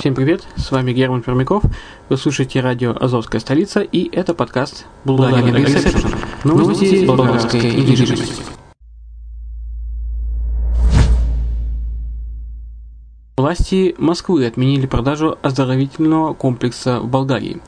[0.00, 1.62] Всем привет, с вами Герман Пермяков,
[2.08, 6.08] вы слушаете радио «Азовская столица» и это подкаст «Булгарин Ресепшн.
[6.42, 8.42] Новости болгарской недвижимости».
[13.36, 17.60] Власти Москвы отменили продажу оздоровительного комплекса в Болгарии.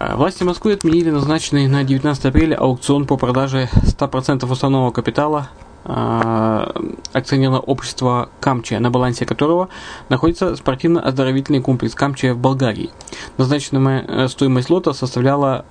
[0.00, 5.48] А, власти Москвы отменили назначенный на 19 апреля аукцион по продаже 100% уставного капитала
[5.84, 9.68] акционерного общества Камчия, на балансе которого
[10.08, 12.90] находится спортивно-оздоровительный комплекс Камчия в Болгарии.
[13.38, 15.64] Назначенная э, стоимость лота составляла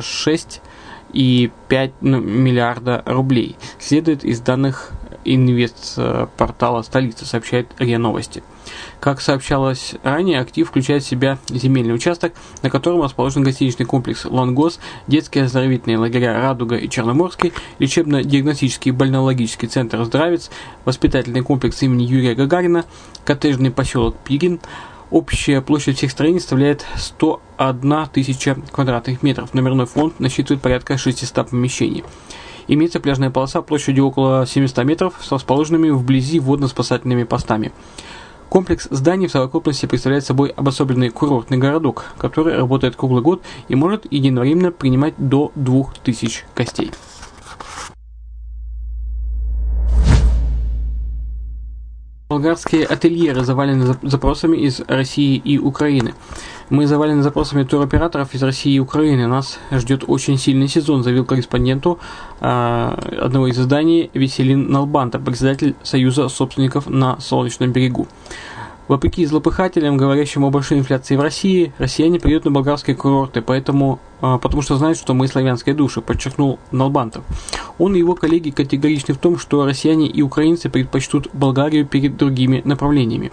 [0.00, 0.68] 6 э,
[1.12, 3.56] и 5 ну, миллиарда рублей.
[3.78, 4.92] Следует из данных
[5.24, 8.42] инвест-портала столицы, сообщает РИА Новости.
[9.00, 14.78] Как сообщалось ранее, актив включает в себя земельный участок, на котором расположен гостиничный комплекс «Лонгос»,
[15.06, 20.50] детские оздоровительные лагеря «Радуга» и «Черноморский», лечебно-диагностический больнологический центр «Здравец»,
[20.84, 22.84] воспитательный комплекс имени Юрия Гагарина,
[23.24, 24.60] коттеджный поселок Пирин,
[25.10, 29.52] Общая площадь всех строений составляет 101 тысяча квадратных метров.
[29.54, 32.04] Номерной фонд насчитывает порядка 600 помещений.
[32.72, 37.72] Имеется пляжная полоса площадью около 700 метров с расположенными вблизи водно-спасательными постами.
[38.48, 44.06] Комплекс зданий в совокупности представляет собой обособленный курортный городок, который работает круглый год и может
[44.12, 46.92] единовременно принимать до 2000 гостей.
[52.30, 56.14] Болгарские ательеры завалены запросами из России и Украины.
[56.68, 59.26] Мы завалены запросами туроператоров из России и Украины.
[59.26, 61.98] Нас ждет очень сильный сезон, заявил корреспонденту
[62.40, 68.06] э, одного из изданий Веселин Налбанта, председатель Союза собственников на Солнечном берегу.
[68.86, 74.38] Вопреки злопыхателям, говорящим о большой инфляции в России, россияне приедут на болгарские курорты, поэтому, а,
[74.38, 77.24] потому что знают, что мы славянские души, подчеркнул Налбантов.
[77.80, 82.62] Он и его коллеги категоричны в том, что россияне и украинцы предпочтут Болгарию перед другими
[82.64, 83.32] направлениями.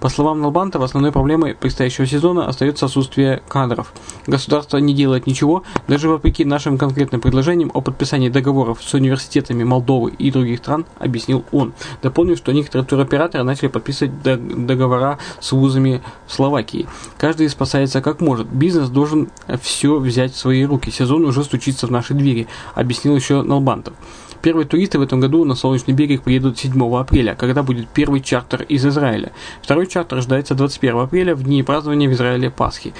[0.00, 3.92] По словам Налбантова, основной проблемой предстоящего сезона остается отсутствие кадров.
[4.26, 10.10] Государство не делает ничего, даже вопреки нашим конкретным предложениям о подписании договоров с университетами Молдовы
[10.10, 11.72] и других стран, объяснил он.
[12.02, 16.86] Дополнив, что некоторые туроператоры начали подписывать договор договора с вузами Словакии.
[17.18, 18.46] Каждый спасается как может.
[18.48, 19.28] Бизнес должен
[19.60, 20.90] все взять в свои руки.
[20.90, 23.42] Сезон уже стучится в наши двери, объяснил еще
[23.82, 23.94] Налбантов.
[24.40, 28.62] Первые туристы в этом году на Солнечный берег приедут 7 апреля, когда будет первый чартер
[28.62, 29.32] из Израиля.
[29.62, 32.92] Второй чартер ожидается 21 апреля, в дни празднования в Израиле Пасхи,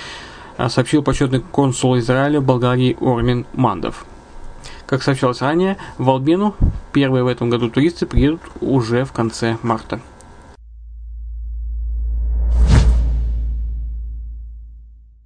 [0.69, 4.05] сообщил почетный консул Израиля в Болгарии Ормин Мандов.
[4.87, 6.55] Как сообщалось ранее, в Албену
[6.93, 10.01] первые в этом году туристы приедут уже в конце марта.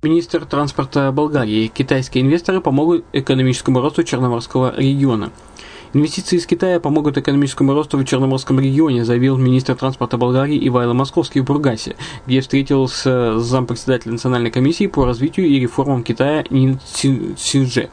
[0.07, 1.67] Министр транспорта Болгарии.
[1.67, 5.33] Китайские инвесторы помогут экономическому росту Черноморского региона.
[5.95, 11.41] Инвестиции из Китая помогут экономическому росту в Черноморском регионе, заявил министр транспорта Болгарии Ивайло Московский
[11.41, 17.91] в Бургасе, где встретился с зампредседателем Национальной комиссии по развитию и реформам Китая Нин Синже.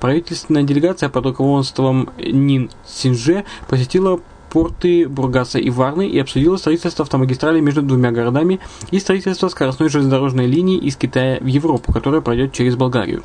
[0.00, 4.18] Правительственная делегация под руководством Нин Синже посетила
[4.50, 8.60] порты Бургаса и Варны и обсудила строительство автомагистрали между двумя городами
[8.90, 13.22] и строительство скоростной железнодорожной линии из Китая в Европу, которая пройдет через Болгарию.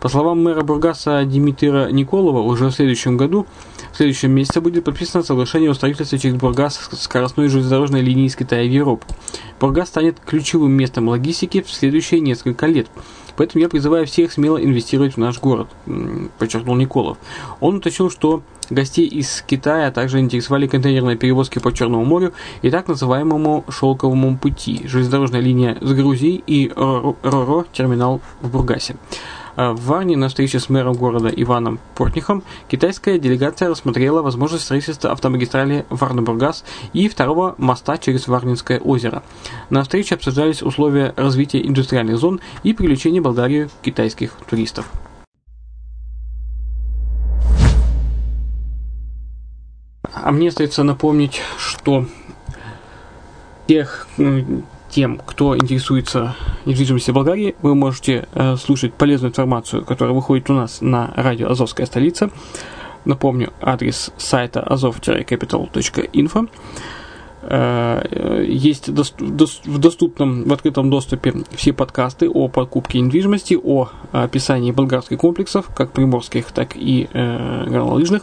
[0.00, 3.46] По словам мэра Бургаса Димитра Николова, уже в следующем году,
[3.94, 8.64] в следующем месяце будет подписано соглашение о строительстве через Бургас скоростной железнодорожной линии из Китая
[8.64, 9.06] в Европу.
[9.60, 12.88] Бургас станет ключевым местом логистики в следующие несколько лет.
[13.36, 15.68] Поэтому я призываю всех смело инвестировать в наш город,
[16.38, 17.18] подчеркнул Николов.
[17.60, 22.32] Он уточнил, что Гостей из Китая также интересовали контейнерные перевозки по Черному морю
[22.62, 28.96] и так называемому шелковому пути, железнодорожная линия с Грузией и РОРО терминал в Бургасе.
[29.56, 35.12] А в Варне на встрече с мэром города Иваном Портнихом китайская делегация рассмотрела возможность строительства
[35.12, 39.22] автомагистрали Варна-Бургас и второго моста через Варнинское озеро.
[39.70, 44.90] На встрече обсуждались условия развития индустриальных зон и привлечения в Болгарию китайских туристов.
[50.12, 52.06] А мне остается напомнить, что
[53.66, 54.08] тех,
[54.94, 56.36] тем, кто интересуется
[56.66, 61.84] недвижимостью Болгарии, вы можете э, слушать полезную информацию, которая выходит у нас на радио «Азовская
[61.86, 62.30] столица».
[63.04, 66.48] Напомню, адрес сайта azov-capital.info.
[67.42, 75.18] Э, есть в доступном, в открытом доступе все подкасты о покупке недвижимости, о описании болгарских
[75.18, 78.22] комплексов, как приморских, так и э, горнолыжных.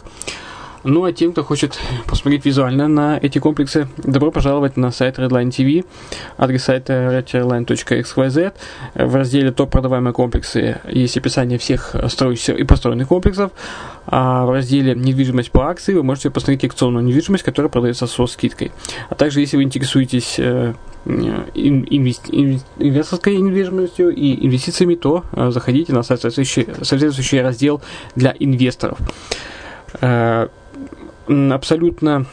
[0.84, 5.50] Ну а тем, кто хочет посмотреть визуально на эти комплексы, добро пожаловать на сайт Redline
[5.50, 5.84] TV,
[6.36, 8.52] адрес сайта redline.xyz.
[8.94, 13.52] В разделе «Топ продаваемые комплексы» есть описание всех строящихся и построенных комплексов,
[14.06, 18.72] а в разделе «Недвижимость по акции» вы можете посмотреть акционную недвижимость, которая продается со скидкой.
[19.08, 26.66] А также, если вы интересуетесь э, инвесторской недвижимостью и инвестициями, то э, заходите на соответствующий,
[26.82, 27.80] соответствующий раздел
[28.16, 28.98] для инвесторов.
[31.28, 32.26] Абсолютно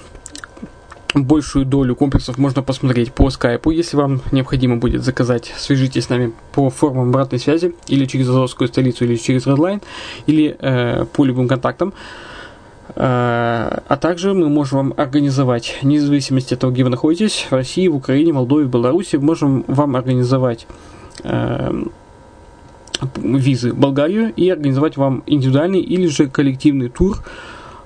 [1.13, 3.72] большую долю комплексов можно посмотреть по скайпу.
[3.72, 8.67] Если вам необходимо будет заказать, свяжитесь с нами по формам обратной связи или через Азовскую
[8.67, 9.81] столицу, или через Redline,
[10.27, 11.93] или э, по любым контактам.
[12.89, 17.53] Э, а также мы можем вам организовать, вне зависимости от того, где вы находитесь, в
[17.53, 20.67] России, в Украине, Молдове, Беларуси, можем вам организовать
[21.24, 21.84] э,
[23.15, 27.24] визы в Болгарию и организовать вам индивидуальный или же коллективный тур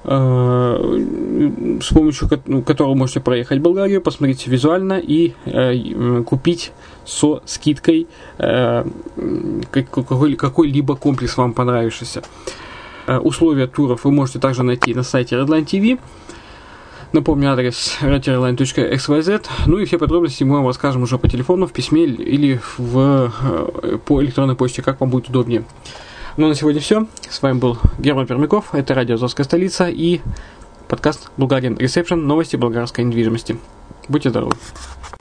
[0.04, 6.74] с помощью ну, которого можете проехать Болгарию, посмотреть визуально и э, купить
[7.06, 8.08] со скидкой
[8.38, 8.86] э,
[9.72, 12.22] какой-либо комплекс вам понравившийся.
[13.08, 16.00] Условия туров вы можете также найти на сайте Redline TV.
[17.14, 19.46] Напомню адрес redline.xyz.
[19.68, 23.32] Ну и все подробности мы вам расскажем уже по телефону, в письме или в,
[24.06, 25.64] по электронной почте, как вам будет удобнее.
[26.36, 27.06] Ну, на сегодня все.
[27.30, 28.74] С вами был Герман Пермяков.
[28.74, 30.20] Это радио «Азовская столица» и
[30.88, 32.16] подкаст «Булгарин Ресепшн.
[32.16, 33.60] Новости болгарской недвижимости».
[34.10, 34.56] Будьте здоровы.